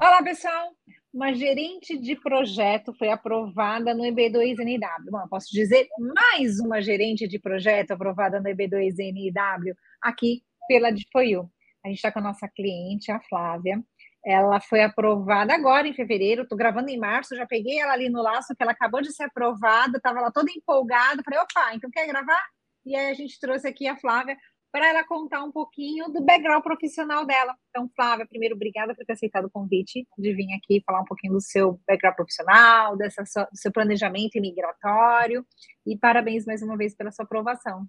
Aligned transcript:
Olá, 0.00 0.22
pessoal! 0.22 0.76
Uma 1.12 1.34
gerente 1.34 1.98
de 1.98 2.14
projeto 2.14 2.94
foi 2.94 3.08
aprovada 3.08 3.92
no 3.92 4.04
EB2NW. 4.04 5.10
Bom, 5.10 5.26
posso 5.28 5.48
dizer 5.50 5.88
mais 5.98 6.60
uma 6.60 6.80
gerente 6.80 7.26
de 7.26 7.36
projeto 7.36 7.90
aprovada 7.90 8.38
no 8.38 8.48
EB2NW 8.48 9.74
aqui 10.00 10.44
pela 10.68 10.92
Difoiu. 10.92 11.50
A 11.84 11.88
gente 11.88 11.96
está 11.96 12.12
com 12.12 12.20
a 12.20 12.22
nossa 12.22 12.46
cliente, 12.46 13.10
a 13.10 13.18
Flávia. 13.22 13.82
Ela 14.24 14.60
foi 14.60 14.82
aprovada 14.82 15.52
agora 15.52 15.88
em 15.88 15.94
fevereiro, 15.94 16.42
estou 16.42 16.56
gravando 16.56 16.90
em 16.90 16.96
março, 16.96 17.34
já 17.34 17.44
peguei 17.44 17.80
ela 17.80 17.94
ali 17.94 18.08
no 18.08 18.22
laço, 18.22 18.54
que 18.54 18.62
ela 18.62 18.72
acabou 18.72 19.02
de 19.02 19.12
ser 19.12 19.24
aprovada, 19.24 19.96
estava 19.96 20.20
lá 20.20 20.30
toda 20.30 20.52
empolgada. 20.52 21.24
Falei, 21.24 21.40
opa, 21.40 21.74
então 21.74 21.90
quer 21.90 22.06
gravar? 22.06 22.44
E 22.86 22.94
aí 22.94 23.10
a 23.10 23.14
gente 23.14 23.40
trouxe 23.40 23.66
aqui 23.66 23.88
a 23.88 23.96
Flávia 23.96 24.36
para 24.70 24.86
ela 24.88 25.04
contar 25.04 25.42
um 25.42 25.50
pouquinho 25.50 26.08
do 26.08 26.22
background 26.22 26.62
profissional 26.62 27.24
dela. 27.24 27.54
Então, 27.70 27.90
Flávia, 27.96 28.26
primeiro, 28.26 28.54
obrigada 28.54 28.94
por 28.94 29.04
ter 29.04 29.12
aceitado 29.12 29.46
o 29.46 29.50
convite 29.50 30.06
de 30.16 30.34
vir 30.34 30.52
aqui 30.54 30.82
falar 30.86 31.00
um 31.00 31.06
pouquinho 31.06 31.32
do 31.32 31.40
seu 31.40 31.80
background 31.86 32.16
profissional, 32.16 32.96
dessa, 32.96 33.22
do 33.22 33.56
seu 33.56 33.72
planejamento 33.72 34.36
imigratório, 34.36 35.46
e 35.86 35.96
parabéns 35.96 36.44
mais 36.44 36.62
uma 36.62 36.76
vez 36.76 36.94
pela 36.94 37.10
sua 37.10 37.24
aprovação. 37.24 37.86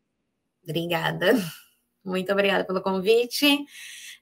Obrigada. 0.63 1.33
Muito 2.03 2.31
obrigada 2.31 2.63
pelo 2.63 2.81
convite. 2.81 3.65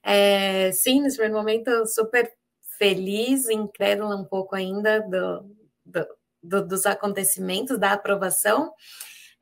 É, 0.02 0.72
sim, 0.72 1.00
nesse 1.00 1.16
primeiro 1.16 1.38
momento, 1.38 1.86
super 1.86 2.30
feliz, 2.76 3.48
incrédula 3.48 4.16
um 4.16 4.24
pouco 4.24 4.54
ainda 4.54 5.00
do, 5.00 5.56
do, 5.84 6.06
do, 6.42 6.66
dos 6.66 6.86
acontecimentos, 6.86 7.78
da 7.78 7.92
aprovação, 7.92 8.72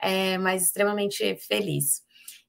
é, 0.01 0.39
mas 0.39 0.65
extremamente 0.65 1.37
feliz. 1.37 2.06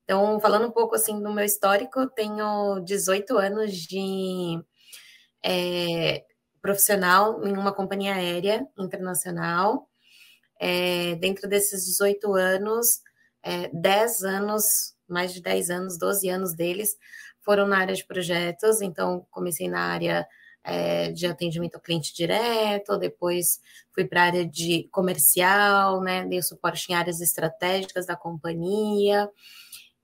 Então, 0.07 0.39
falando 0.39 0.67
um 0.67 0.71
pouco 0.71 0.95
assim 0.95 1.21
do 1.21 1.29
meu 1.33 1.43
histórico, 1.43 2.07
tenho 2.11 2.79
18 2.79 3.37
anos 3.37 3.73
de 3.73 4.57
é, 5.43 6.23
profissional 6.61 7.45
em 7.45 7.51
uma 7.51 7.73
companhia 7.73 8.15
aérea 8.15 8.65
internacional. 8.79 9.89
É, 10.61 11.15
dentro 11.15 11.49
desses 11.49 11.85
18 11.85 12.33
anos, 12.35 13.01
é, 13.43 13.67
10 13.73 14.23
anos, 14.23 14.95
mais 15.09 15.33
de 15.33 15.41
10 15.41 15.69
anos, 15.71 15.99
12 15.99 16.29
anos 16.29 16.55
deles 16.55 16.95
foram 17.41 17.67
na 17.67 17.77
área 17.77 17.93
de 17.93 18.05
projetos. 18.05 18.81
Então, 18.81 19.27
comecei 19.29 19.67
na 19.67 19.91
área 19.91 20.25
é, 20.63 21.11
de 21.11 21.27
atendimento 21.27 21.75
ao 21.75 21.81
cliente 21.81 22.13
direto, 22.15 22.97
depois 22.97 23.59
fui 23.93 24.05
para 24.05 24.21
a 24.21 24.25
área 24.25 24.47
de 24.47 24.87
comercial, 24.89 25.99
né, 26.01 26.25
dei 26.25 26.41
suporte 26.41 26.89
em 26.89 26.95
áreas 26.95 27.19
estratégicas 27.19 28.05
da 28.05 28.15
companhia 28.15 29.29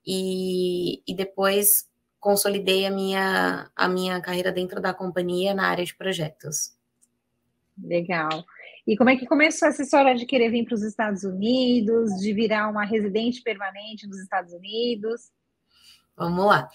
e, 0.05 1.01
e 1.07 1.15
depois 1.15 1.89
consolidei 2.19 2.85
a 2.85 2.91
minha, 2.91 3.69
a 3.75 3.87
minha 3.87 4.21
carreira 4.21 4.51
dentro 4.51 4.79
da 4.81 4.93
companhia 4.93 5.53
na 5.53 5.67
área 5.67 5.83
de 5.83 5.95
projetos. 5.95 6.73
Legal. 7.81 8.45
E 8.85 8.97
como 8.97 9.09
é 9.09 9.15
que 9.15 9.25
começou 9.25 9.67
essa 9.67 9.81
história 9.81 10.15
de 10.15 10.25
querer 10.25 10.49
vir 10.49 10.65
para 10.65 10.75
os 10.75 10.83
Estados 10.83 11.23
Unidos, 11.23 12.11
de 12.19 12.33
virar 12.33 12.69
uma 12.69 12.85
residente 12.85 13.41
permanente 13.41 14.07
nos 14.07 14.19
Estados 14.19 14.53
Unidos? 14.53 15.31
Vamos 16.15 16.45
lá. 16.45 16.69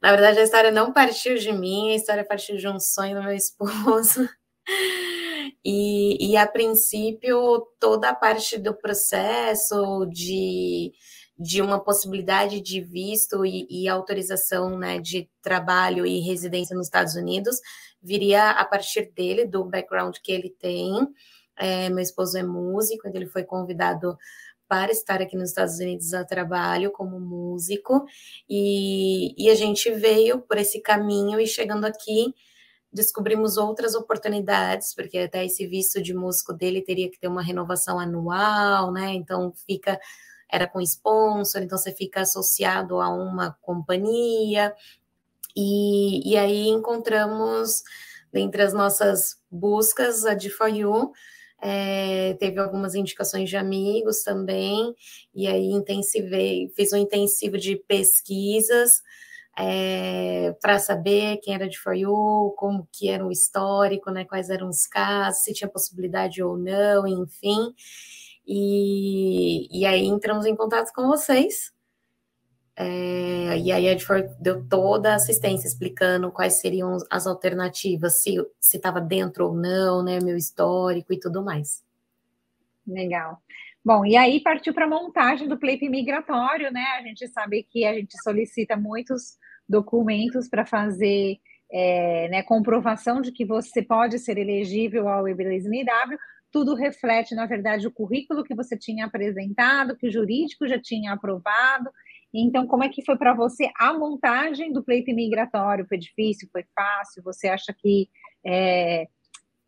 Na 0.00 0.10
verdade, 0.12 0.38
a 0.38 0.42
história 0.42 0.70
não 0.70 0.92
partiu 0.92 1.36
de 1.36 1.52
mim, 1.52 1.92
a 1.92 1.96
história 1.96 2.24
partiu 2.24 2.56
de 2.56 2.68
um 2.68 2.78
sonho 2.78 3.16
do 3.16 3.22
meu 3.22 3.34
esposo. 3.34 4.28
E, 5.62 6.32
e 6.32 6.36
a 6.36 6.46
princípio, 6.46 7.66
toda 7.78 8.10
a 8.10 8.14
parte 8.14 8.58
do 8.58 8.74
processo 8.74 10.06
de 10.06 10.92
de 11.38 11.60
uma 11.60 11.80
possibilidade 11.80 12.60
de 12.60 12.80
visto 12.80 13.44
e, 13.44 13.66
e, 13.68 13.88
autorização 13.88 14.78
né, 14.78 15.00
de 15.00 15.28
trabalho 15.42 16.06
e 16.06 16.20
residência 16.20 16.76
nos 16.76 16.86
Estados 16.86 17.16
Unidos 17.16 17.60
viria 18.00 18.50
a 18.50 18.64
partir 18.64 19.10
dele, 19.12 19.44
do 19.44 19.64
background 19.64 20.16
que 20.22 20.30
ele 20.30 20.50
tem. 20.50 21.08
É, 21.56 21.88
meu 21.88 22.00
esposo 22.00 22.36
é 22.38 22.42
músico, 22.42 23.08
então 23.08 23.20
ele 23.20 23.30
foi 23.30 23.44
convidado 23.44 24.16
para 24.68 24.92
estar 24.92 25.20
aqui 25.20 25.36
nos 25.36 25.50
Estados 25.50 25.78
Unidos 25.78 26.14
a 26.14 26.24
trabalho 26.24 26.90
como 26.90 27.20
músico, 27.20 28.04
e, 28.48 29.34
e 29.42 29.50
a 29.50 29.54
gente 29.54 29.90
veio 29.90 30.40
por 30.40 30.56
esse 30.56 30.80
caminho 30.80 31.38
e 31.38 31.46
chegando 31.46 31.84
aqui 31.84 32.34
descobrimos 32.92 33.56
outras 33.56 33.94
oportunidades, 33.94 34.94
porque 34.94 35.18
até 35.18 35.44
esse 35.44 35.66
visto 35.66 36.00
de 36.00 36.14
músico 36.14 36.52
dele 36.52 36.80
teria 36.80 37.10
que 37.10 37.18
ter 37.18 37.26
uma 37.26 37.42
renovação 37.42 37.98
anual, 37.98 38.92
né? 38.92 39.12
Então 39.14 39.52
fica 39.66 39.98
era 40.50 40.66
com 40.66 40.80
sponsor, 40.80 41.62
então 41.62 41.78
você 41.78 41.92
fica 41.92 42.20
associado 42.22 43.00
a 43.00 43.08
uma 43.08 43.56
companhia. 43.62 44.74
E, 45.56 46.32
e 46.32 46.36
aí 46.36 46.68
encontramos, 46.68 47.82
dentre 48.32 48.62
as 48.62 48.72
nossas 48.72 49.36
buscas, 49.50 50.24
a 50.24 50.34
de 50.34 50.52
You, 50.72 51.12
é, 51.62 52.34
teve 52.34 52.60
algumas 52.60 52.94
indicações 52.94 53.48
de 53.48 53.56
amigos 53.56 54.22
também, 54.22 54.94
e 55.34 55.46
aí 55.46 55.70
intensivei, 55.70 56.70
fiz 56.76 56.92
um 56.92 56.96
intensivo 56.96 57.56
de 57.56 57.76
pesquisas 57.76 59.02
é, 59.56 60.54
para 60.60 60.78
saber 60.78 61.38
quem 61.38 61.54
era 61.54 61.68
de 61.68 61.78
For 61.78 61.94
You, 61.94 62.54
como 62.58 62.88
que 62.92 63.08
era 63.08 63.24
o 63.24 63.30
histórico, 63.30 64.10
né, 64.10 64.24
quais 64.24 64.50
eram 64.50 64.68
os 64.68 64.86
casos, 64.86 65.44
se 65.44 65.54
tinha 65.54 65.68
possibilidade 65.68 66.42
ou 66.42 66.56
não, 66.58 67.06
enfim. 67.06 67.72
E, 68.46 69.43
e 69.84 69.86
aí 69.86 70.06
entramos 70.06 70.46
em 70.46 70.56
contato 70.56 70.90
com 70.94 71.06
vocês. 71.06 71.70
É, 72.74 73.58
e 73.58 73.70
aí 73.70 73.86
a 73.86 73.92
Edford 73.92 74.34
deu 74.40 74.66
toda 74.66 75.12
a 75.12 75.16
assistência 75.16 75.68
explicando 75.68 76.32
quais 76.32 76.54
seriam 76.54 76.96
as 77.10 77.26
alternativas, 77.26 78.22
se 78.22 78.40
estava 78.60 78.98
dentro 78.98 79.48
ou 79.48 79.54
não, 79.54 80.02
né, 80.02 80.18
meu 80.22 80.38
histórico 80.38 81.12
e 81.12 81.20
tudo 81.20 81.44
mais. 81.44 81.84
Legal. 82.86 83.38
Bom, 83.84 84.06
e 84.06 84.16
aí 84.16 84.40
partiu 84.40 84.72
para 84.72 84.86
a 84.86 84.88
montagem 84.88 85.46
do 85.46 85.58
pleito 85.58 85.84
migratório, 85.84 86.72
né? 86.72 86.84
A 86.98 87.02
gente 87.02 87.28
sabe 87.28 87.62
que 87.62 87.84
a 87.84 87.92
gente 87.92 88.16
solicita 88.22 88.76
muitos 88.76 89.36
documentos 89.68 90.48
para 90.48 90.64
fazer 90.64 91.38
é, 91.70 92.28
né, 92.30 92.42
comprovação 92.42 93.20
de 93.20 93.30
que 93.30 93.44
você 93.44 93.82
pode 93.82 94.18
ser 94.18 94.38
elegível 94.38 95.08
ao 95.08 95.28
IBLSNW, 95.28 96.18
tudo 96.54 96.76
reflete, 96.76 97.34
na 97.34 97.46
verdade, 97.46 97.84
o 97.84 97.90
currículo 97.90 98.44
que 98.44 98.54
você 98.54 98.78
tinha 98.78 99.06
apresentado, 99.06 99.96
que 99.96 100.06
o 100.06 100.10
jurídico 100.10 100.68
já 100.68 100.80
tinha 100.80 101.12
aprovado. 101.12 101.90
Então, 102.32 102.64
como 102.64 102.84
é 102.84 102.88
que 102.88 103.04
foi 103.04 103.18
para 103.18 103.34
você 103.34 103.72
a 103.76 103.92
montagem 103.92 104.72
do 104.72 104.80
pleito 104.80 105.10
imigratório? 105.10 105.84
Foi 105.88 105.98
difícil? 105.98 106.48
Foi 106.52 106.64
fácil? 106.72 107.24
Você 107.24 107.48
acha 107.48 107.74
que 107.76 108.08
é, 108.46 109.08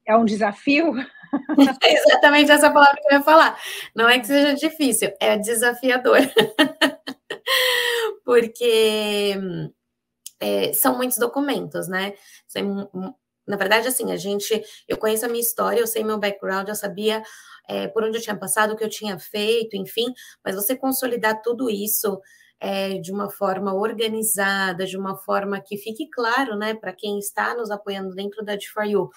é 0.06 0.16
um 0.16 0.24
desafio? 0.24 0.92
É 1.82 1.92
exatamente 1.92 2.52
essa 2.52 2.70
palavra 2.70 2.98
que 3.02 3.12
eu 3.12 3.18
ia 3.18 3.22
falar. 3.22 3.58
Não 3.94 4.08
é 4.08 4.18
que 4.18 4.26
seja 4.26 4.54
difícil, 4.54 5.12
é 5.20 5.36
desafiador. 5.36 6.18
Porque 8.24 9.34
é, 10.40 10.72
são 10.72 10.96
muitos 10.96 11.18
documentos, 11.18 11.88
né? 11.88 12.14
Na 13.46 13.56
verdade, 13.56 13.88
assim, 13.88 14.12
a 14.12 14.16
gente, 14.16 14.62
eu 14.88 14.96
conheço 14.96 15.24
a 15.24 15.28
minha 15.28 15.40
história, 15.40 15.80
eu 15.80 15.86
sei 15.86 16.02
meu 16.02 16.18
background, 16.18 16.68
eu 16.68 16.74
sabia 16.74 17.22
é, 17.68 17.88
por 17.88 18.04
onde 18.04 18.18
eu 18.18 18.22
tinha 18.22 18.36
passado, 18.36 18.72
o 18.72 18.76
que 18.76 18.84
eu 18.84 18.88
tinha 18.88 19.18
feito, 19.18 19.76
enfim, 19.76 20.12
mas 20.44 20.54
você 20.54 20.76
consolidar 20.76 21.40
tudo 21.42 21.70
isso 21.70 22.20
é, 22.60 22.98
de 22.98 23.12
uma 23.12 23.30
forma 23.30 23.74
organizada, 23.74 24.86
de 24.86 24.96
uma 24.96 25.16
forma 25.16 25.60
que 25.60 25.76
fique 25.76 26.08
claro, 26.10 26.56
né, 26.56 26.74
para 26.74 26.92
quem 26.92 27.18
está 27.18 27.54
nos 27.54 27.70
apoiando 27.70 28.14
dentro 28.14 28.44
da 28.44 28.56
D4U, 28.56 29.08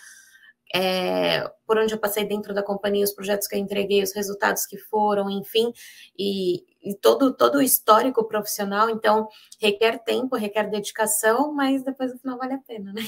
é, 0.74 1.48
por 1.66 1.78
onde 1.80 1.94
eu 1.94 2.00
passei 2.00 2.26
dentro 2.26 2.54
da 2.54 2.62
companhia, 2.62 3.04
os 3.04 3.14
projetos 3.14 3.48
que 3.48 3.56
eu 3.56 3.60
entreguei, 3.60 4.04
os 4.04 4.14
resultados 4.14 4.66
que 4.66 4.78
foram, 4.78 5.30
enfim, 5.30 5.72
e, 6.18 6.64
e, 6.84 6.96
todo, 7.02 7.34
todo 7.36 7.56
o 7.58 7.62
histórico 7.62 8.28
profissional, 8.28 8.90
então 8.90 9.28
requer 9.60 9.98
tempo, 10.04 10.36
requer 10.36 10.70
dedicação, 10.70 11.54
mas 11.54 11.84
depois 11.84 12.14
no 12.14 12.20
final 12.20 12.38
vale 12.38 12.54
a 12.54 12.60
pena, 12.60 12.94
né? 12.94 13.02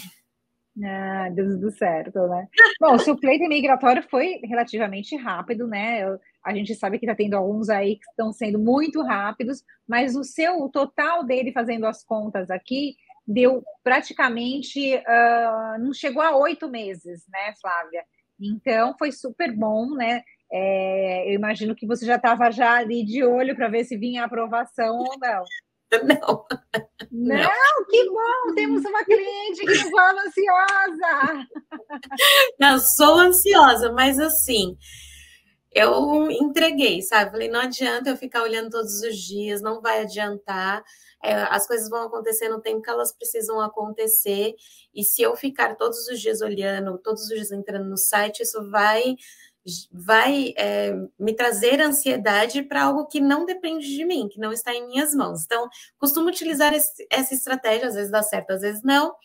Ah, 0.83 1.29
deu 1.29 1.45
tudo 1.49 1.69
certo, 1.71 2.27
né? 2.27 2.47
Bom, 2.79 2.95
o 2.95 2.99
seu 2.99 3.17
pleito 3.17 3.47
migratório 3.47 4.01
foi 4.09 4.39
relativamente 4.43 5.17
rápido, 5.17 5.67
né? 5.67 6.03
A 6.43 6.53
gente 6.53 6.73
sabe 6.75 6.97
que 6.97 7.05
está 7.05 7.15
tendo 7.15 7.35
alguns 7.35 7.69
aí 7.69 7.97
que 7.97 8.09
estão 8.09 8.31
sendo 8.31 8.57
muito 8.57 9.01
rápidos, 9.01 9.63
mas 9.87 10.15
o 10.15 10.23
seu, 10.23 10.61
o 10.61 10.69
total 10.69 11.25
dele 11.25 11.51
fazendo 11.51 11.85
as 11.85 12.03
contas 12.03 12.49
aqui, 12.49 12.95
deu 13.27 13.63
praticamente, 13.83 14.95
uh, 14.95 15.79
não 15.79 15.93
chegou 15.93 16.21
a 16.21 16.35
oito 16.37 16.69
meses, 16.69 17.25
né, 17.29 17.53
Flávia? 17.61 18.03
Então, 18.39 18.95
foi 18.97 19.11
super 19.11 19.53
bom, 19.53 19.93
né? 19.95 20.23
É, 20.51 21.29
eu 21.29 21.33
imagino 21.33 21.75
que 21.75 21.85
você 21.85 22.05
já 22.05 22.15
estava 22.15 22.49
já 22.49 22.77
ali 22.77 23.05
de 23.05 23.23
olho 23.23 23.55
para 23.55 23.69
ver 23.69 23.83
se 23.83 23.97
vinha 23.97 24.23
aprovação 24.23 24.97
ou 24.97 25.19
não. 25.19 25.43
Não. 26.03 26.45
Não, 27.11 27.85
que 27.89 28.05
bom! 28.09 28.53
Temos 28.55 28.85
uma 28.85 29.03
cliente 29.03 29.65
que 29.65 29.75
não 29.75 29.91
fala 29.91 30.21
ansiosa. 30.21 31.47
Não, 32.59 32.79
sou 32.79 33.15
ansiosa, 33.17 33.91
mas 33.91 34.19
assim, 34.19 34.77
eu 35.73 36.29
entreguei, 36.31 37.01
sabe? 37.01 37.31
Falei, 37.31 37.49
não 37.49 37.61
adianta 37.61 38.09
eu 38.09 38.17
ficar 38.17 38.43
olhando 38.43 38.69
todos 38.69 39.01
os 39.01 39.17
dias, 39.17 39.61
não 39.61 39.81
vai 39.81 40.01
adiantar. 40.01 40.83
é, 41.23 41.33
as 41.33 41.67
coisas 41.67 41.89
vão 41.89 42.03
acontecer 42.03 42.49
no 42.49 42.61
tempo 42.61 42.81
que 42.81 42.89
elas 42.89 43.13
precisam 43.15 43.59
acontecer, 43.61 44.55
e 44.93 45.03
se 45.03 45.21
eu 45.21 45.35
ficar 45.35 45.75
todos 45.75 46.07
os 46.07 46.19
dias 46.19 46.41
olhando, 46.41 46.97
todos 46.99 47.23
os 47.23 47.29
dias 47.29 47.51
entrando 47.51 47.89
no 47.89 47.97
site, 47.97 48.41
isso 48.43 48.69
vai 48.71 49.15
vai 49.91 50.53
é, 50.57 50.93
me 51.19 51.33
trazer 51.33 51.79
ansiedade 51.81 52.63
para 52.63 52.83
algo 52.83 53.07
que 53.07 53.19
não 53.19 53.45
depende 53.45 53.87
de 53.87 54.03
mim, 54.05 54.27
que 54.27 54.39
não 54.39 54.51
está 54.51 54.73
em 54.73 54.87
minhas 54.87 55.13
mãos. 55.13 55.43
Então, 55.45 55.69
costumo 55.97 56.29
utilizar 56.29 56.73
esse, 56.73 57.05
essa 57.11 57.33
estratégia, 57.33 57.87
às 57.87 57.95
vezes 57.95 58.11
dá 58.11 58.23
certo, 58.23 58.51
às 58.51 58.61
vezes 58.61 58.81
não. 58.83 59.15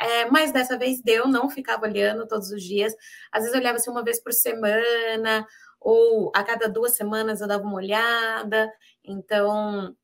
É, 0.00 0.30
mas 0.30 0.50
dessa 0.52 0.78
vez 0.78 1.00
deu, 1.02 1.28
não 1.28 1.50
ficava 1.50 1.86
olhando 1.86 2.26
todos 2.26 2.50
os 2.50 2.62
dias. 2.62 2.94
Às 3.30 3.44
vezes 3.44 3.56
olhava 3.56 3.76
assim 3.76 3.90
uma 3.90 4.02
vez 4.02 4.20
por 4.20 4.32
semana, 4.32 5.46
ou 5.80 6.32
a 6.34 6.42
cada 6.42 6.68
duas 6.68 6.92
semanas 6.96 7.40
eu 7.40 7.46
dava 7.48 7.64
uma 7.64 7.76
olhada. 7.76 8.72
Então, 9.04 9.94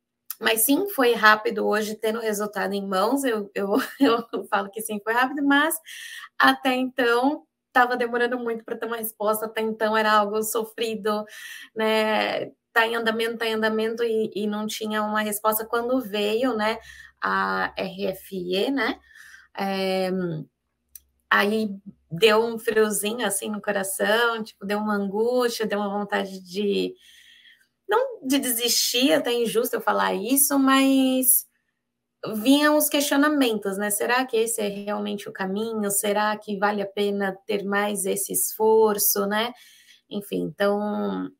mas 0.41 0.63
sim, 0.63 0.89
foi 0.91 1.15
rápido 1.15 1.67
hoje, 1.67 1.95
tendo 1.95 2.19
o 2.19 2.23
resultado 2.23 2.75
em 2.75 2.87
mãos. 2.87 3.25
Eu, 3.25 3.51
eu, 3.55 3.71
eu 4.33 4.45
falo 4.51 4.71
que 4.71 4.83
sim, 4.83 5.01
foi 5.03 5.15
rápido, 5.15 5.43
mas 5.45 5.75
até 6.39 6.75
então 6.75 7.46
estava 7.77 7.97
demorando 7.97 8.39
muito 8.39 8.65
para 8.65 8.77
ter 8.77 8.87
uma 8.87 8.97
resposta. 8.97 9.47
Até 9.47 9.61
então 9.61 9.97
era 9.97 10.13
algo 10.13 10.43
sofrido, 10.43 11.25
né? 11.75 12.47
Tá 12.73 12.87
em 12.87 12.95
andamento, 12.97 13.39
tá 13.39 13.47
em 13.47 13.55
andamento 13.55 14.03
e, 14.03 14.31
e 14.35 14.47
não 14.47 14.67
tinha 14.67 15.03
uma 15.03 15.21
resposta 15.21 15.65
quando 15.65 16.01
veio, 16.01 16.55
né? 16.57 16.79
A 17.21 17.73
RFE, 17.79 18.71
né? 18.71 18.99
É, 19.59 20.11
aí 21.31 21.71
deu 22.11 22.45
um 22.45 22.59
friozinho 22.59 23.27
assim 23.27 23.51
no 23.51 23.61
coração, 23.61 24.43
tipo, 24.43 24.65
deu 24.65 24.79
uma 24.79 24.95
angústia, 24.95 25.67
deu 25.67 25.79
uma 25.79 25.99
vontade 25.99 26.41
de 26.41 26.95
não 27.89 28.21
de 28.27 28.39
desistir, 28.39 29.13
até 29.13 29.33
injusto 29.33 29.77
eu 29.77 29.81
falar 29.81 30.15
isso, 30.15 30.59
mas 30.59 31.47
vinham 32.37 32.77
os 32.77 32.89
questionamentos, 32.89 33.79
né? 33.79 33.91
Será 33.91 34.25
que 34.25 34.37
esse 34.37 34.61
é 34.61 34.69
realmente 34.69 35.29
o 35.29 35.33
caminho? 35.33 35.91
Será 35.91 36.37
que 36.37 36.59
vale 36.59 36.83
a 36.83 36.87
pena 36.87 37.37
ter 37.47 37.65
mais 37.65 38.07
esse 38.07 38.33
esforço, 38.33 39.27
né? 39.27 39.53
Enfim, 40.11 40.43
então 40.43 41.31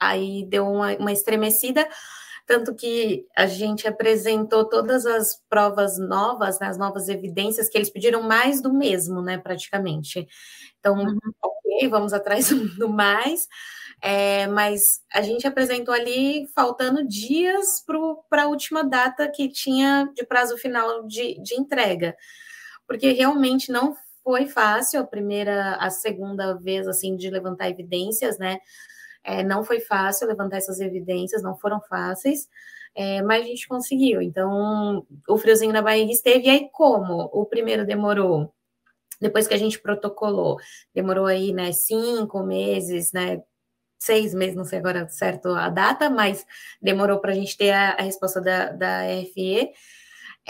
aí 0.00 0.46
deu 0.48 0.66
uma, 0.66 0.96
uma 0.96 1.12
estremecida, 1.12 1.88
tanto 2.46 2.74
que 2.74 3.26
a 3.36 3.46
gente 3.46 3.86
apresentou 3.86 4.68
todas 4.68 5.06
as 5.06 5.36
provas 5.48 5.98
novas, 5.98 6.58
né, 6.60 6.68
as 6.68 6.78
novas 6.78 7.08
evidências, 7.08 7.68
que 7.68 7.76
eles 7.76 7.90
pediram 7.90 8.22
mais 8.22 8.62
do 8.62 8.72
mesmo, 8.72 9.20
né, 9.22 9.38
praticamente. 9.38 10.26
Então, 10.78 10.96
uhum. 10.96 11.18
Ok, 11.78 11.88
vamos 11.88 12.12
atrás 12.12 12.50
do 12.76 12.88
mais, 12.88 13.46
é, 14.02 14.46
mas 14.48 15.00
a 15.12 15.22
gente 15.22 15.46
apresentou 15.46 15.94
ali 15.94 16.46
faltando 16.54 17.06
dias 17.06 17.84
para 18.28 18.42
a 18.42 18.48
última 18.48 18.82
data 18.84 19.30
que 19.30 19.48
tinha 19.48 20.10
de 20.14 20.26
prazo 20.26 20.58
final 20.58 21.06
de, 21.06 21.40
de 21.40 21.54
entrega, 21.54 22.16
porque 22.86 23.12
realmente 23.12 23.70
não 23.70 23.96
foi 24.24 24.46
fácil 24.46 25.00
a 25.00 25.06
primeira, 25.06 25.76
a 25.76 25.88
segunda 25.90 26.54
vez, 26.54 26.86
assim, 26.86 27.16
de 27.16 27.30
levantar 27.30 27.70
evidências, 27.70 28.38
né, 28.38 28.58
é, 29.24 29.42
não 29.42 29.64
foi 29.64 29.80
fácil 29.80 30.28
levantar 30.28 30.58
essas 30.58 30.80
evidências, 30.80 31.42
não 31.42 31.56
foram 31.56 31.80
fáceis, 31.88 32.48
é, 32.94 33.22
mas 33.22 33.44
a 33.44 33.46
gente 33.46 33.68
conseguiu. 33.68 34.20
Então, 34.20 35.06
o 35.28 35.38
friozinho 35.38 35.72
na 35.72 35.82
barriga 35.82 36.10
esteve. 36.10 36.46
E 36.46 36.50
aí, 36.50 36.68
como? 36.72 37.28
O 37.32 37.44
primeiro 37.44 37.86
demorou, 37.86 38.52
depois 39.20 39.46
que 39.46 39.54
a 39.54 39.58
gente 39.58 39.80
protocolou, 39.80 40.58
demorou 40.94 41.26
aí, 41.26 41.52
né, 41.52 41.72
cinco 41.72 42.42
meses, 42.42 43.12
né, 43.12 43.42
seis 43.98 44.32
meses, 44.34 44.56
não 44.56 44.64
sei 44.64 44.78
agora 44.78 45.08
certo 45.08 45.48
a 45.48 45.68
data, 45.68 46.08
mas 46.08 46.46
demorou 46.80 47.20
para 47.20 47.32
a 47.32 47.34
gente 47.34 47.56
ter 47.56 47.70
a, 47.72 47.90
a 47.92 48.02
resposta 48.02 48.40
da, 48.40 48.72
da 48.72 49.02
RFE. 49.02 49.70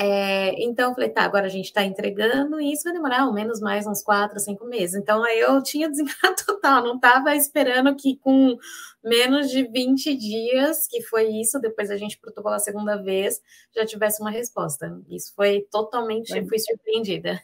É, 0.01 0.55
então, 0.63 0.91
eu 0.91 0.95
falei, 0.95 1.09
tá, 1.11 1.23
agora 1.23 1.47
a 1.47 1.49
gente 1.49 1.65
está 1.65 1.83
entregando 1.83 2.61
e 2.61 2.73
isso 2.73 2.85
vai 2.85 2.93
demorar 2.93 3.23
ao 3.23 3.33
menos 3.33 3.59
mais 3.61 3.85
uns 3.85 4.01
quatro, 4.01 4.39
cinco 4.39 4.65
meses. 4.65 4.95
Então, 4.95 5.25
aí 5.25 5.41
eu 5.41 5.61
tinha 5.61 5.89
desencanado 5.89 6.37
total, 6.47 6.85
não 6.85 6.95
estava 6.97 7.35
esperando 7.35 7.97
que 7.97 8.17
com 8.19 8.57
menos 9.03 9.51
de 9.51 9.67
20 9.67 10.15
dias, 10.15 10.87
que 10.87 11.03
foi 11.03 11.29
isso, 11.29 11.59
depois 11.59 11.91
a 11.91 11.97
gente 11.97 12.17
protocolou 12.17 12.55
a 12.55 12.61
segunda 12.61 12.97
vez, 12.97 13.41
já 13.75 13.85
tivesse 13.85 14.21
uma 14.21 14.31
resposta. 14.31 14.97
Isso 15.11 15.33
foi 15.35 15.67
totalmente, 15.69 16.33
é. 16.33 16.47
fui 16.47 16.61
surpreendida. 16.61 17.43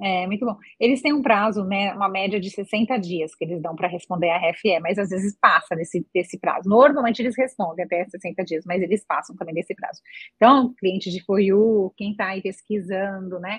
É, 0.00 0.26
muito 0.28 0.46
bom. 0.46 0.56
Eles 0.78 1.02
têm 1.02 1.12
um 1.12 1.22
prazo, 1.22 1.64
né, 1.64 1.92
uma 1.92 2.08
média 2.08 2.38
de 2.38 2.50
60 2.50 2.96
dias 2.98 3.34
que 3.34 3.44
eles 3.44 3.60
dão 3.60 3.74
para 3.74 3.88
responder 3.88 4.30
a 4.30 4.50
RFE, 4.50 4.78
mas 4.80 4.96
às 4.96 5.10
vezes 5.10 5.36
passa 5.40 5.74
desse, 5.74 6.06
desse 6.14 6.38
prazo. 6.38 6.68
Normalmente 6.68 7.20
eles 7.20 7.36
respondem 7.36 7.84
até 7.84 8.04
60 8.08 8.44
dias, 8.44 8.64
mas 8.64 8.80
eles 8.80 9.04
passam 9.04 9.34
também 9.36 9.54
desse 9.54 9.74
prazo. 9.74 10.00
Então, 10.36 10.72
cliente 10.78 11.10
de 11.10 11.24
FOIU, 11.24 11.92
quem 11.96 12.12
está 12.12 12.28
aí 12.28 12.40
pesquisando, 12.40 13.40
né, 13.40 13.58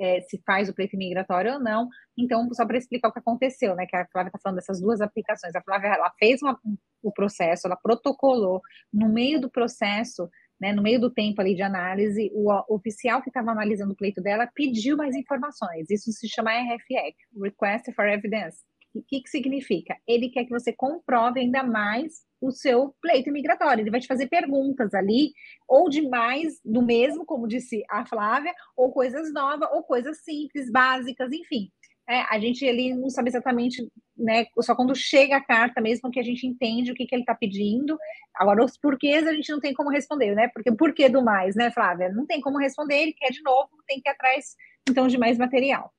é, 0.00 0.22
se 0.22 0.40
faz 0.46 0.68
o 0.68 0.74
pleito 0.74 0.96
migratório 0.96 1.54
ou 1.54 1.60
não. 1.60 1.88
Então, 2.16 2.48
só 2.54 2.64
para 2.64 2.78
explicar 2.78 3.08
o 3.08 3.12
que 3.12 3.18
aconteceu, 3.18 3.74
né, 3.74 3.84
que 3.86 3.96
a 3.96 4.06
Flávia 4.06 4.28
está 4.28 4.38
falando 4.42 4.56
dessas 4.56 4.80
duas 4.80 5.00
aplicações. 5.00 5.54
A 5.54 5.62
Flávia, 5.62 5.88
ela 5.88 6.10
fez 6.18 6.40
uma, 6.40 6.58
o 7.02 7.12
processo, 7.12 7.66
ela 7.66 7.76
protocolou, 7.76 8.62
no 8.92 9.08
meio 9.08 9.40
do 9.40 9.50
processo, 9.50 10.30
né, 10.60 10.72
no 10.72 10.82
meio 10.82 11.00
do 11.00 11.10
tempo 11.10 11.40
ali 11.40 11.54
de 11.54 11.62
análise, 11.62 12.30
o, 12.34 12.50
oficial 12.74 13.22
que 13.22 13.30
estava 13.30 13.50
analisando 13.50 13.92
o 13.92 13.96
pleito 13.96 14.20
dela 14.20 14.50
pediu 14.54 14.96
mais 14.96 15.16
informações. 15.16 15.90
Isso 15.90 16.12
se 16.12 16.28
chama 16.28 16.50
RFE, 16.52 17.14
Request 17.42 17.92
for 17.92 18.06
Evidence. 18.06 18.58
O 18.94 19.02
que, 19.02 19.22
que 19.22 19.30
significa? 19.30 19.96
Ele 20.06 20.28
quer 20.28 20.44
que 20.44 20.50
você 20.50 20.72
comprove 20.72 21.40
ainda 21.40 21.62
mais 21.62 22.24
o 22.40 22.50
seu 22.50 22.94
pleito 23.00 23.30
migratório. 23.30 23.82
Ele 23.82 23.90
vai 23.90 24.00
te 24.00 24.06
fazer 24.06 24.26
perguntas 24.26 24.92
ali, 24.94 25.32
ou 25.68 25.88
de 25.88 26.02
mais 26.02 26.60
do 26.64 26.82
mesmo, 26.82 27.24
como 27.24 27.46
disse 27.46 27.84
a 27.88 28.04
Flávia, 28.04 28.52
ou 28.76 28.90
coisas 28.92 29.32
novas, 29.32 29.68
ou 29.72 29.84
coisas 29.84 30.22
simples, 30.24 30.70
básicas, 30.70 31.32
enfim. 31.32 31.70
É, 32.10 32.22
a 32.28 32.40
gente 32.40 32.68
ali 32.68 32.92
não 32.92 33.08
sabe 33.08 33.28
exatamente, 33.28 33.88
né? 34.18 34.44
Só 34.58 34.74
quando 34.74 34.96
chega 34.96 35.36
a 35.36 35.44
carta 35.44 35.80
mesmo 35.80 36.10
que 36.10 36.18
a 36.18 36.24
gente 36.24 36.44
entende 36.44 36.90
o 36.90 36.94
que, 36.94 37.06
que 37.06 37.14
ele 37.14 37.22
está 37.22 37.36
pedindo. 37.36 37.96
Agora, 38.34 38.64
os 38.64 38.76
porquês 38.76 39.24
a 39.28 39.32
gente 39.32 39.52
não 39.52 39.60
tem 39.60 39.72
como 39.72 39.90
responder, 39.90 40.34
né? 40.34 40.48
Porque 40.52 40.72
porquê 40.72 41.08
do 41.08 41.22
mais, 41.22 41.54
né, 41.54 41.70
Flávia? 41.70 42.08
Não 42.08 42.26
tem 42.26 42.40
como 42.40 42.58
responder, 42.58 42.96
ele 42.96 43.12
quer 43.12 43.30
de 43.30 43.40
novo, 43.44 43.68
tem 43.86 44.00
que 44.00 44.08
ir 44.08 44.12
atrás, 44.12 44.56
então, 44.88 45.06
de 45.06 45.16
mais 45.16 45.38
material. 45.38 45.92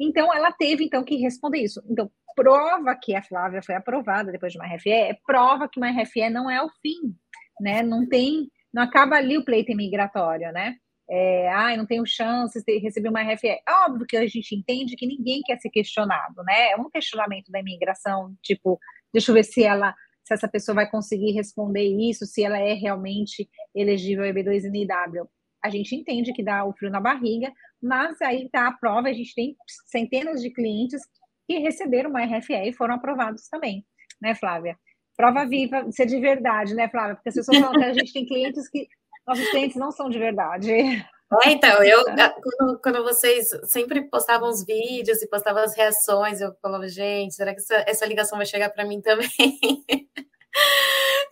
Então, 0.00 0.34
ela 0.34 0.50
teve, 0.50 0.84
então, 0.84 1.04
que 1.04 1.14
responder 1.14 1.62
isso. 1.62 1.80
Então, 1.88 2.10
prova 2.34 2.96
que 3.00 3.14
a 3.14 3.22
Flávia 3.22 3.62
foi 3.62 3.76
aprovada 3.76 4.32
depois 4.32 4.52
de 4.52 4.58
uma 4.58 4.66
RFE, 4.66 4.90
é 4.90 5.16
prova 5.24 5.68
que 5.68 5.78
uma 5.78 5.90
RFE 5.90 6.28
não 6.28 6.50
é 6.50 6.60
o 6.60 6.68
fim, 6.82 7.14
né? 7.60 7.84
Não 7.84 8.04
tem, 8.08 8.50
não 8.74 8.82
acaba 8.82 9.14
ali 9.14 9.38
o 9.38 9.44
pleito 9.44 9.70
imigratório, 9.70 10.50
né? 10.50 10.74
É, 11.08 11.48
ah, 11.52 11.76
não 11.76 11.86
tenho 11.86 12.04
chance 12.04 12.62
de 12.64 12.78
receber 12.78 13.08
uma 13.08 13.22
RFE. 13.22 13.48
É 13.48 13.62
óbvio 13.86 14.06
que 14.06 14.16
a 14.16 14.26
gente 14.26 14.54
entende 14.54 14.96
que 14.96 15.06
ninguém 15.06 15.40
quer 15.42 15.58
ser 15.60 15.70
questionado, 15.70 16.42
né? 16.44 16.70
É 16.72 16.76
um 16.76 16.90
questionamento 16.90 17.50
da 17.50 17.60
imigração, 17.60 18.34
tipo, 18.42 18.78
deixa 19.12 19.30
eu 19.30 19.34
ver 19.34 19.44
se 19.44 19.62
ela, 19.62 19.94
se 20.24 20.34
essa 20.34 20.48
pessoa 20.48 20.74
vai 20.74 20.90
conseguir 20.90 21.32
responder 21.32 21.84
isso, 21.84 22.26
se 22.26 22.42
ela 22.42 22.58
é 22.58 22.72
realmente 22.72 23.48
elegível 23.74 24.24
ao 24.24 24.30
EB2NIW. 24.30 25.28
A 25.62 25.70
gente 25.70 25.94
entende 25.94 26.32
que 26.32 26.42
dá 26.42 26.64
o 26.64 26.72
frio 26.72 26.90
na 26.90 27.00
barriga, 27.00 27.52
mas 27.80 28.20
aí 28.20 28.44
está 28.44 28.66
a 28.66 28.72
prova, 28.72 29.08
a 29.08 29.12
gente 29.12 29.34
tem 29.34 29.56
centenas 29.86 30.42
de 30.42 30.50
clientes 30.50 31.00
que 31.48 31.58
receberam 31.58 32.10
uma 32.10 32.24
RFE 32.24 32.68
e 32.68 32.72
foram 32.72 32.96
aprovados 32.96 33.48
também, 33.48 33.84
né, 34.20 34.34
Flávia? 34.34 34.76
Prova 35.16 35.46
viva, 35.46 35.90
ser 35.92 36.06
de 36.06 36.20
verdade, 36.20 36.74
né, 36.74 36.88
Flávia? 36.88 37.14
Porque 37.14 37.28
as 37.28 37.34
pessoas 37.36 37.58
falam 37.58 37.78
que 37.78 37.84
a 37.84 37.92
gente 37.94 38.12
tem 38.12 38.26
clientes 38.26 38.68
que 38.68 38.88
nossos 39.26 39.48
clientes 39.50 39.76
não 39.76 39.90
são 39.90 40.08
de 40.08 40.18
verdade. 40.18 40.70
É, 41.42 41.50
então, 41.50 41.82
eu, 41.82 42.04
quando, 42.04 42.80
quando, 42.80 43.02
vocês 43.02 43.48
sempre 43.64 44.02
postavam 44.02 44.48
os 44.48 44.64
vídeos 44.64 45.20
e 45.20 45.28
postavam 45.28 45.62
as 45.64 45.76
reações, 45.76 46.40
eu 46.40 46.54
falava, 46.62 46.86
gente, 46.86 47.34
será 47.34 47.52
que 47.52 47.60
essa, 47.60 47.84
essa 47.86 48.06
ligação 48.06 48.38
vai 48.38 48.46
chegar 48.46 48.70
para 48.70 48.84
mim 48.84 49.00
também? 49.00 49.28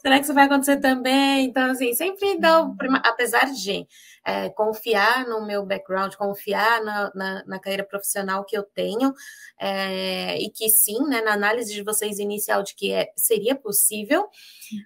Será 0.04 0.18
que 0.18 0.24
isso 0.24 0.34
vai 0.34 0.44
acontecer 0.44 0.76
também? 0.76 1.46
Então, 1.46 1.70
assim, 1.70 1.94
sempre 1.94 2.38
dá, 2.38 2.60
uhum. 2.60 2.76
apesar 3.02 3.50
de 3.50 3.86
é, 4.22 4.50
confiar 4.50 5.26
no 5.26 5.46
meu 5.46 5.64
background, 5.64 6.14
confiar 6.14 6.84
na, 6.84 7.10
na, 7.14 7.44
na 7.46 7.58
carreira 7.58 7.84
profissional 7.84 8.44
que 8.44 8.54
eu 8.54 8.62
tenho, 8.62 9.14
é, 9.58 10.38
e 10.38 10.50
que 10.50 10.68
sim, 10.68 10.98
né, 11.08 11.22
na 11.22 11.32
análise 11.32 11.72
de 11.72 11.82
vocês 11.82 12.18
inicial 12.18 12.62
de 12.62 12.74
que 12.74 12.92
é, 12.92 13.10
seria 13.16 13.54
possível, 13.54 14.28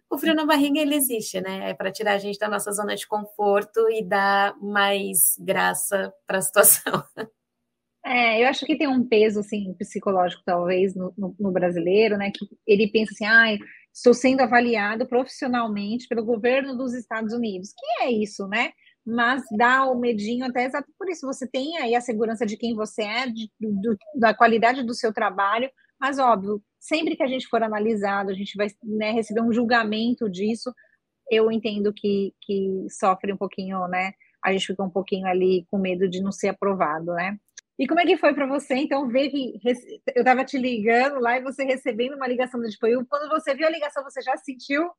o 0.08 0.16
frio 0.16 0.36
na 0.36 0.46
barriga 0.46 0.78
ele 0.78 0.94
existe, 0.94 1.40
né? 1.40 1.70
É 1.70 1.74
para 1.74 1.90
tirar 1.90 2.12
a 2.12 2.18
gente 2.18 2.38
da 2.38 2.48
nossa 2.48 2.70
zona 2.70 2.94
de 2.94 3.06
conforto 3.06 3.90
e 3.90 4.04
dar 4.04 4.56
mais 4.60 5.36
graça 5.40 6.14
para 6.28 6.38
a 6.38 6.42
situação. 6.42 7.02
É, 8.06 8.42
eu 8.42 8.48
acho 8.48 8.64
que 8.64 8.78
tem 8.78 8.88
um 8.88 9.06
peso 9.06 9.40
assim 9.40 9.74
psicológico 9.74 10.42
talvez 10.46 10.94
no, 10.94 11.12
no, 11.18 11.36
no 11.38 11.50
brasileiro, 11.50 12.16
né? 12.16 12.30
Que 12.34 12.48
ele 12.66 12.90
pensa 12.90 13.12
assim, 13.12 13.26
ai, 13.26 13.58
estou 13.98 14.14
sendo 14.14 14.40
avaliado 14.40 15.06
profissionalmente 15.06 16.06
pelo 16.08 16.24
governo 16.24 16.76
dos 16.76 16.94
Estados 16.94 17.32
Unidos. 17.32 17.72
Que 17.76 18.04
é 18.04 18.10
isso, 18.10 18.46
né? 18.46 18.72
mas 19.08 19.42
dá 19.56 19.86
o 19.86 19.98
medinho 19.98 20.44
até 20.44 20.66
exato 20.66 20.92
por 20.98 21.08
isso. 21.08 21.26
Você 21.26 21.46
tem 21.48 21.78
aí 21.78 21.94
a 21.94 22.00
segurança 22.00 22.44
de 22.44 22.58
quem 22.58 22.74
você 22.74 23.02
é, 23.02 23.26
de, 23.26 23.50
do, 23.58 23.96
da 24.14 24.34
qualidade 24.34 24.82
do 24.82 24.92
seu 24.92 25.12
trabalho, 25.12 25.70
mas 25.98 26.18
óbvio, 26.18 26.62
sempre 26.78 27.16
que 27.16 27.22
a 27.22 27.26
gente 27.26 27.48
for 27.48 27.62
analisado, 27.62 28.30
a 28.30 28.34
gente 28.34 28.54
vai 28.56 28.68
né, 28.84 29.10
receber 29.12 29.40
um 29.40 29.52
julgamento 29.52 30.28
disso. 30.28 30.72
eu 31.30 31.50
entendo 31.50 31.92
que, 31.92 32.34
que 32.42 32.86
sofre 32.90 33.32
um 33.32 33.36
pouquinho, 33.36 33.86
né? 33.88 34.12
A 34.44 34.52
gente 34.52 34.66
fica 34.66 34.82
um 34.82 34.90
pouquinho 34.90 35.26
ali 35.26 35.66
com 35.70 35.78
medo 35.78 36.08
de 36.08 36.22
não 36.22 36.30
ser 36.30 36.48
aprovado, 36.48 37.12
né? 37.14 37.38
E 37.78 37.86
como 37.86 38.00
é 38.00 38.04
que 38.04 38.16
foi 38.16 38.34
para 38.34 38.46
você, 38.46 38.74
então, 38.74 39.08
ver 39.08 39.30
que 39.30 39.60
eu 40.14 40.20
estava 40.20 40.44
te 40.44 40.58
ligando 40.58 41.20
lá 41.20 41.36
e 41.36 41.42
você 41.42 41.64
recebendo 41.64 42.16
uma 42.16 42.26
ligação 42.26 42.60
do 42.60 42.68
Tipo, 42.68 42.86
quando 43.06 43.28
você 43.30 43.54
viu 43.54 43.66
a 43.66 43.70
ligação, 43.70 44.02
você 44.02 44.20
já 44.20 44.36
sentiu 44.36 44.90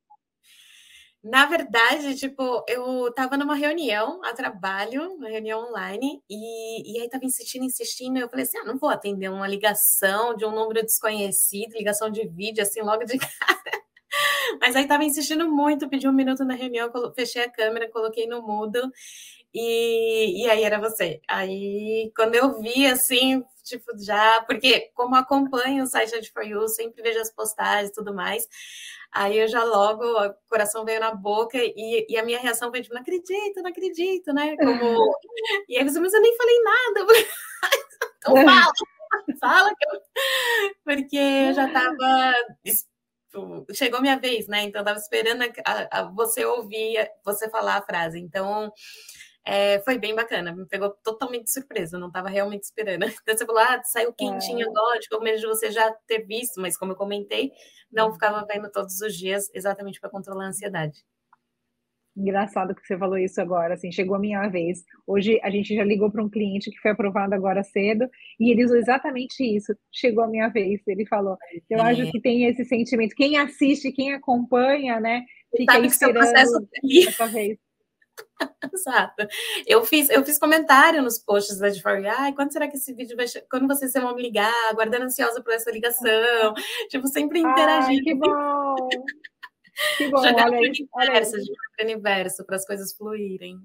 na 1.23 1.45
verdade, 1.45 2.15
tipo, 2.15 2.63
eu 2.67 3.11
tava 3.13 3.35
numa 3.35 3.53
reunião 3.53 4.23
a 4.23 4.33
trabalho, 4.33 5.15
uma 5.15 5.27
reunião 5.27 5.67
online, 5.67 6.23
e, 6.29 6.93
e 6.97 7.01
aí 7.01 7.09
tava 7.09 7.25
insistindo, 7.25 7.65
insistindo, 7.65 8.17
eu 8.17 8.29
falei 8.29 8.45
assim, 8.45 8.57
ah, 8.59 8.63
não 8.63 8.77
vou 8.77 8.89
atender 8.89 9.29
uma 9.29 9.45
ligação 9.47 10.33
de 10.37 10.45
um 10.45 10.51
número 10.51 10.81
desconhecido, 10.81 11.73
ligação 11.73 12.09
de 12.09 12.25
vídeo, 12.25 12.61
assim, 12.63 12.81
logo 12.81 13.03
de 13.03 13.17
cara. 13.19 13.83
Mas 14.61 14.75
aí 14.75 14.87
tava 14.87 15.03
insistindo 15.03 15.49
muito, 15.49 15.89
pedi 15.89 16.07
um 16.07 16.13
minuto 16.13 16.43
na 16.45 16.55
reunião, 16.55 16.91
fechei 17.13 17.43
a 17.43 17.51
câmera, 17.51 17.89
coloquei 17.91 18.25
no 18.27 18.41
mudo, 18.41 18.81
e, 19.53 20.43
e 20.43 20.49
aí 20.49 20.63
era 20.63 20.79
você. 20.79 21.21
Aí, 21.27 22.11
quando 22.15 22.35
eu 22.35 22.59
vi, 22.59 22.85
assim, 22.85 23.43
tipo, 23.63 23.85
já, 23.97 24.43
porque 24.43 24.91
como 24.93 25.15
acompanho 25.15 25.83
o 25.83 25.87
site 25.87 26.19
de 26.21 26.31
For 26.31 26.43
You, 26.43 26.67
sempre 26.67 27.01
vejo 27.01 27.19
as 27.19 27.31
postagens 27.31 27.89
e 27.89 27.93
tudo 27.93 28.13
mais, 28.13 28.47
aí 29.11 29.37
eu 29.39 29.47
já 29.47 29.63
logo, 29.63 30.03
o 30.03 30.33
coração 30.47 30.85
veio 30.85 30.99
na 30.99 31.13
boca 31.13 31.57
e, 31.57 32.05
e 32.09 32.17
a 32.17 32.23
minha 32.23 32.39
reação 32.39 32.69
foi 32.69 32.81
tipo, 32.81 32.93
não 32.93 33.01
acredito, 33.01 33.61
não 33.61 33.69
acredito, 33.69 34.33
né? 34.33 34.55
Como... 34.57 35.13
e 35.69 35.77
aí 35.77 35.83
você, 35.83 35.99
mas 35.99 36.13
eu 36.13 36.21
nem 36.21 36.37
falei 36.37 36.61
nada. 36.63 37.05
então 38.17 38.35
fala, 38.35 38.73
fala 39.39 39.69
que 39.75 39.87
eu... 39.87 40.01
Porque 40.83 41.17
eu 41.17 41.53
já 41.53 41.71
tava 41.71 42.33
chegou 43.73 44.01
minha 44.01 44.17
vez, 44.19 44.47
né? 44.47 44.63
Então 44.63 44.81
eu 44.81 44.85
tava 44.85 44.99
esperando 44.99 45.43
a, 45.65 45.99
a, 45.99 46.03
você 46.11 46.43
ouvir 46.45 46.97
você 47.23 47.49
falar 47.49 47.77
a 47.77 47.81
frase. 47.81 48.19
Então 48.19 48.71
é, 49.45 49.79
foi 49.79 49.97
bem 49.97 50.13
bacana, 50.13 50.55
me 50.55 50.65
pegou 50.65 50.91
totalmente 51.03 51.45
de 51.45 51.51
surpresa, 51.51 51.97
não 51.97 52.07
estava 52.07 52.29
realmente 52.29 52.63
esperando. 52.63 53.03
Então 53.23 53.37
você 53.37 53.45
falou, 53.45 53.61
ah, 53.61 53.81
saiu 53.83 54.13
quentinho 54.13 54.61
é. 54.61 54.69
agora, 54.69 54.99
com 55.09 55.23
medo 55.23 55.39
de 55.39 55.47
você 55.47 55.71
já 55.71 55.91
ter 56.07 56.25
visto, 56.25 56.59
mas 56.61 56.77
como 56.77 56.91
eu 56.91 56.95
comentei, 56.95 57.51
não 57.91 58.07
uhum. 58.07 58.13
ficava 58.13 58.45
vendo 58.45 58.69
todos 58.71 58.99
os 59.01 59.15
dias, 59.15 59.49
exatamente 59.53 59.99
para 59.99 60.09
controlar 60.09 60.45
a 60.45 60.47
ansiedade. 60.49 61.03
Engraçado 62.17 62.75
que 62.75 62.85
você 62.85 62.97
falou 62.97 63.17
isso 63.17 63.39
agora, 63.39 63.75
assim, 63.75 63.91
chegou 63.91 64.15
a 64.15 64.19
minha 64.19 64.47
vez. 64.49 64.83
Hoje 65.07 65.39
a 65.41 65.49
gente 65.49 65.73
já 65.73 65.83
ligou 65.83 66.11
para 66.11 66.23
um 66.23 66.29
cliente 66.29 66.69
que 66.69 66.79
foi 66.79 66.91
aprovado 66.91 67.33
agora 67.33 67.63
cedo 67.63 68.09
e 68.37 68.51
ele 68.51 68.65
usou 68.65 68.77
exatamente 68.77 69.41
isso. 69.41 69.73
Chegou 69.91 70.23
a 70.23 70.27
minha 70.27 70.49
vez, 70.49 70.81
ele 70.85 71.05
falou. 71.05 71.37
Eu 71.69 71.79
é. 71.79 71.81
acho 71.83 72.11
que 72.11 72.19
tem 72.19 72.45
esse 72.45 72.65
sentimento. 72.65 73.15
Quem 73.15 73.37
assiste, 73.37 73.91
quem 73.91 74.13
acompanha, 74.13 74.99
né, 74.99 75.23
fica 75.55 75.73
Sabe 75.73 75.87
esperando 75.87 76.67
que 76.81 77.07
essa 77.07 77.27
vez. 77.27 77.57
Exato. 78.73 79.27
Eu 79.65 79.83
fiz, 79.83 80.09
eu 80.09 80.23
fiz 80.23 80.37
comentário 80.39 81.01
nos 81.01 81.19
posts 81.19 81.59
da 81.59 81.69
Difor, 81.69 82.05
ai, 82.05 82.33
quando 82.33 82.51
será 82.51 82.67
que 82.67 82.77
esse 82.77 82.93
vídeo 82.93 83.15
vai 83.15 83.25
Quando 83.49 83.67
vocês 83.67 83.93
vão 83.93 84.15
me 84.15 84.21
ligar, 84.21 84.53
aguardando 84.69 85.05
ansiosa 85.05 85.41
por 85.43 85.53
essa 85.53 85.71
ligação. 85.71 86.53
Tipo, 86.89 87.07
sempre 87.07 87.39
interagindo. 87.39 87.99
Ai, 87.99 88.03
que 88.03 88.15
bom! 88.15 88.75
Que 89.97 90.07
bom, 90.11 90.23
Jogar 90.23 90.47
olha 90.47 90.57
aí, 90.57 90.67
universo, 90.67 91.35
olha 91.35 91.45
para 91.75 91.85
o 91.85 91.89
universo, 91.89 92.45
para 92.45 92.55
as 92.55 92.65
coisas 92.65 92.93
fluírem. 92.93 93.59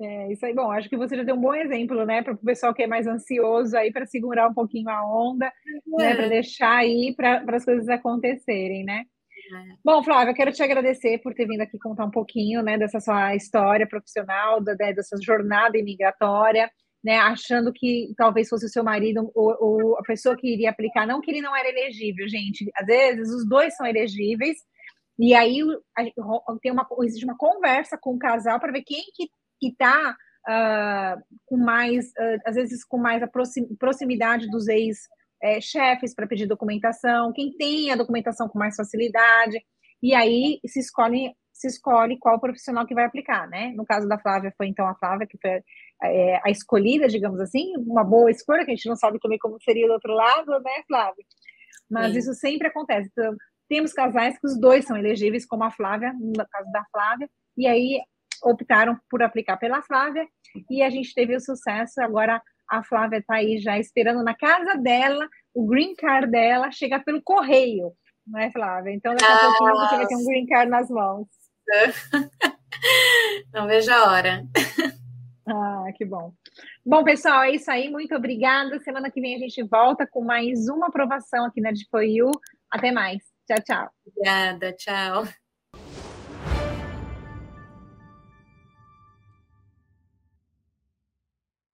É, 0.00 0.32
isso 0.32 0.44
aí, 0.44 0.52
bom, 0.52 0.70
acho 0.72 0.88
que 0.88 0.96
você 0.96 1.16
já 1.16 1.22
deu 1.22 1.36
um 1.36 1.40
bom 1.40 1.54
exemplo, 1.54 2.04
né, 2.04 2.22
para 2.22 2.32
o 2.32 2.36
pessoal 2.36 2.74
que 2.74 2.82
é 2.82 2.88
mais 2.88 3.06
ansioso 3.06 3.76
aí, 3.76 3.92
para 3.92 4.04
segurar 4.04 4.48
um 4.48 4.54
pouquinho 4.54 4.88
a 4.88 5.04
onda, 5.04 5.46
né, 5.46 6.06
é. 6.06 6.08
né, 6.08 6.16
para 6.16 6.28
deixar 6.28 6.78
aí 6.78 7.14
para 7.14 7.44
as 7.48 7.64
coisas 7.64 7.88
acontecerem, 7.88 8.84
né? 8.84 9.04
Bom, 9.84 10.02
Flávia, 10.02 10.34
quero 10.34 10.52
te 10.52 10.62
agradecer 10.62 11.18
por 11.18 11.34
ter 11.34 11.46
vindo 11.46 11.60
aqui 11.60 11.78
contar 11.78 12.04
um 12.04 12.10
pouquinho, 12.10 12.62
né, 12.62 12.78
dessa 12.78 13.00
sua 13.00 13.34
história 13.34 13.86
profissional, 13.86 14.62
da, 14.62 14.74
né, 14.74 14.92
dessa 14.92 15.16
jornada 15.20 15.76
imigratória, 15.76 16.70
né, 17.02 17.18
achando 17.18 17.72
que 17.72 18.12
talvez 18.16 18.48
fosse 18.48 18.66
o 18.66 18.68
seu 18.68 18.84
marido 18.84 19.30
ou, 19.34 19.56
ou, 19.60 19.98
a 19.98 20.02
pessoa 20.02 20.36
que 20.36 20.52
iria 20.52 20.70
aplicar, 20.70 21.06
não 21.06 21.20
que 21.20 21.30
ele 21.30 21.40
não 21.40 21.56
era 21.56 21.68
elegível, 21.68 22.28
gente. 22.28 22.70
Às 22.76 22.86
vezes 22.86 23.30
os 23.30 23.48
dois 23.48 23.74
são 23.76 23.86
elegíveis 23.86 24.56
e 25.18 25.34
aí 25.34 25.60
tem 26.60 26.72
uma 26.72 26.86
existe 27.02 27.24
uma 27.24 27.36
conversa 27.36 27.98
com 28.00 28.14
o 28.14 28.18
casal 28.18 28.58
para 28.60 28.72
ver 28.72 28.82
quem 28.82 29.02
que 29.14 29.28
está 29.68 30.10
uh, 30.10 30.14
ah, 30.48 31.16
com 31.46 31.56
mais, 31.56 32.06
uh, 32.06 32.40
às 32.46 32.54
vezes 32.54 32.84
com 32.84 32.98
mais 32.98 33.22
a 33.22 33.30
proximidade 33.78 34.48
dos 34.50 34.68
ex 34.68 34.98
é, 35.42 35.60
chefes 35.60 36.14
para 36.14 36.26
pedir 36.26 36.46
documentação, 36.46 37.32
quem 37.32 37.52
tem 37.52 37.90
a 37.90 37.96
documentação 37.96 38.48
com 38.48 38.58
mais 38.58 38.76
facilidade, 38.76 39.60
e 40.02 40.14
aí 40.14 40.60
se 40.66 40.78
escolhe, 40.78 41.34
se 41.52 41.66
escolhe 41.66 42.18
qual 42.18 42.40
profissional 42.40 42.86
que 42.86 42.94
vai 42.94 43.04
aplicar, 43.04 43.48
né? 43.48 43.72
No 43.76 43.84
caso 43.84 44.08
da 44.08 44.18
Flávia, 44.18 44.54
foi 44.56 44.68
então 44.68 44.86
a 44.86 44.94
Flávia 44.94 45.26
que 45.26 45.38
foi 45.40 45.60
é, 46.02 46.40
a 46.44 46.50
escolhida, 46.50 47.08
digamos 47.08 47.40
assim, 47.40 47.72
uma 47.76 48.04
boa 48.04 48.30
escolha, 48.30 48.64
que 48.64 48.70
a 48.70 48.74
gente 48.74 48.88
não 48.88 48.96
sabe 48.96 49.18
também 49.18 49.38
como 49.38 49.60
seria 49.62 49.86
do 49.86 49.94
outro 49.94 50.12
lado, 50.12 50.50
né, 50.60 50.82
Flávia? 50.86 51.24
Mas 51.90 52.12
Sim. 52.12 52.18
isso 52.18 52.34
sempre 52.34 52.68
acontece. 52.68 53.10
Então, 53.12 53.36
temos 53.68 53.92
casais 53.92 54.38
que 54.38 54.46
os 54.46 54.58
dois 54.58 54.84
são 54.84 54.96
elegíveis, 54.96 55.46
como 55.46 55.64
a 55.64 55.70
Flávia, 55.70 56.12
no 56.12 56.46
caso 56.48 56.70
da 56.72 56.84
Flávia, 56.92 57.28
e 57.56 57.66
aí 57.66 58.00
optaram 58.44 58.98
por 59.08 59.22
aplicar 59.22 59.56
pela 59.56 59.82
Flávia, 59.82 60.26
e 60.70 60.82
a 60.82 60.90
gente 60.90 61.14
teve 61.14 61.34
o 61.34 61.40
sucesso. 61.40 62.00
Agora 62.00 62.42
a 62.72 62.82
Flávia 62.82 63.18
está 63.18 63.34
aí 63.34 63.58
já 63.58 63.78
esperando 63.78 64.24
na 64.24 64.34
casa 64.34 64.76
dela, 64.78 65.28
o 65.54 65.66
green 65.66 65.94
card 65.94 66.30
dela 66.30 66.70
chegar 66.72 67.04
pelo 67.04 67.20
correio, 67.22 67.92
não 68.26 68.40
é, 68.40 68.50
Flávia? 68.50 68.92
Então, 68.92 69.12
daqui 69.14 69.24
a 69.24 69.34
ah, 69.34 69.40
pouquinho 69.40 69.74
você 69.74 69.96
vai 69.96 70.06
ter 70.06 70.16
um 70.16 70.24
green 70.24 70.46
card 70.46 70.70
nas 70.70 70.88
mãos. 70.88 71.28
Não 73.52 73.66
vejo 73.66 73.92
a 73.92 74.10
hora. 74.10 74.44
Ah, 75.46 75.84
que 75.94 76.04
bom. 76.04 76.32
Bom, 76.84 77.04
pessoal, 77.04 77.42
é 77.42 77.52
isso 77.52 77.70
aí. 77.70 77.90
Muito 77.90 78.14
obrigada. 78.14 78.78
Semana 78.80 79.10
que 79.10 79.20
vem 79.20 79.36
a 79.36 79.38
gente 79.38 79.62
volta 79.64 80.06
com 80.06 80.24
mais 80.24 80.68
uma 80.68 80.86
aprovação 80.86 81.44
aqui 81.44 81.60
na 81.60 81.70
Depoiu. 81.72 82.30
Até 82.70 82.90
mais. 82.90 83.22
Tchau, 83.46 83.62
tchau. 83.62 83.90
Obrigada, 84.06 84.72
tchau. 84.72 85.24